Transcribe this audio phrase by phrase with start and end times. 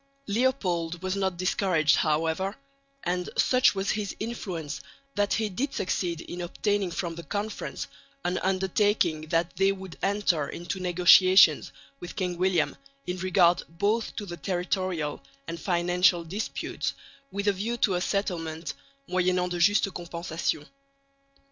[0.25, 2.57] Leopold was not discouraged, however;
[3.03, 4.81] and such was his influence
[5.13, 7.85] that he did succeed in obtaining from the Conference
[8.25, 12.75] an undertaking that they would enter into negotiations with King William
[13.05, 16.95] in regard both to the territorial and financial disputes
[17.31, 18.73] with a view to a settlement,
[19.07, 20.65] moyennant de justes compensations.